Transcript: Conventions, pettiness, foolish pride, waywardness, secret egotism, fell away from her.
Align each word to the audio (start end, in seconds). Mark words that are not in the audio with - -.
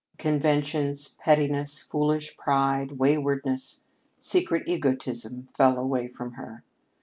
Conventions, 0.17 1.09
pettiness, 1.23 1.83
foolish 1.83 2.35
pride, 2.35 2.93
waywardness, 2.93 3.83
secret 4.17 4.63
egotism, 4.67 5.49
fell 5.53 5.77
away 5.77 6.07
from 6.07 6.31
her. 6.31 6.63